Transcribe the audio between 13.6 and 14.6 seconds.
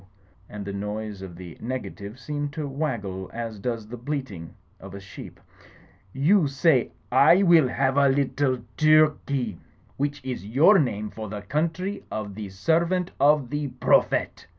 Prophet